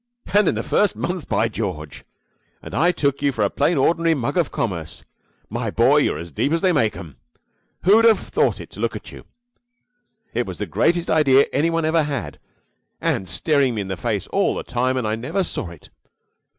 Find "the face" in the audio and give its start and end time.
13.89-14.25